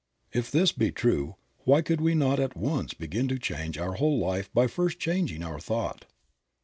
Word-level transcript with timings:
If 0.33 0.49
this 0.49 0.71
be 0.71 0.91
true, 0.91 1.35
why 1.59 1.83
could 1.83 2.01
we 2.01 2.15
not 2.15 2.39
at 2.39 2.57
once 2.57 2.95
begin 2.95 3.27
to 3.27 3.37
change 3.37 3.77
our 3.77 3.93
whole 3.97 4.17
life 4.17 4.51
by 4.51 4.65
first 4.65 4.97
changing 4.97 5.43
our 5.43 5.59
thought? 5.59 6.07